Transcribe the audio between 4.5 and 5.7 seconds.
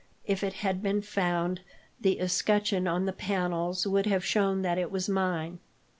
that it was mine."